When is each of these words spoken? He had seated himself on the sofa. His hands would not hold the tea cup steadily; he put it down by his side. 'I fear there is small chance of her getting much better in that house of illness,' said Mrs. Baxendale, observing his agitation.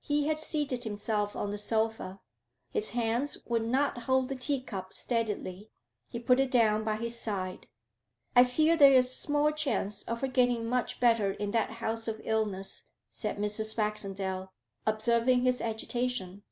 He 0.00 0.26
had 0.26 0.40
seated 0.40 0.84
himself 0.84 1.36
on 1.36 1.50
the 1.50 1.58
sofa. 1.58 2.20
His 2.70 2.88
hands 2.92 3.36
would 3.44 3.62
not 3.66 4.04
hold 4.04 4.30
the 4.30 4.34
tea 4.34 4.62
cup 4.62 4.94
steadily; 4.94 5.68
he 6.08 6.18
put 6.18 6.40
it 6.40 6.50
down 6.50 6.82
by 6.82 6.96
his 6.96 7.20
side. 7.20 7.66
'I 8.34 8.44
fear 8.44 8.76
there 8.78 8.94
is 8.94 9.14
small 9.14 9.50
chance 9.52 10.02
of 10.04 10.22
her 10.22 10.28
getting 10.28 10.64
much 10.64 10.98
better 10.98 11.30
in 11.32 11.50
that 11.50 11.72
house 11.72 12.08
of 12.08 12.22
illness,' 12.24 12.84
said 13.10 13.36
Mrs. 13.36 13.76
Baxendale, 13.76 14.50
observing 14.86 15.42
his 15.42 15.60
agitation. 15.60 16.42